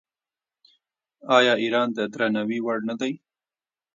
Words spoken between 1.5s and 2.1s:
ایران د